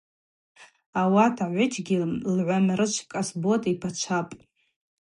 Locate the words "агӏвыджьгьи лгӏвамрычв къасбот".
1.43-3.63